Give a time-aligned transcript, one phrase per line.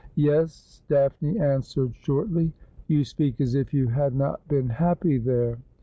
[0.15, 2.51] 'Yes,' Daphne answered shortly.'
[2.87, 5.59] You speak as if you had not been happy there.'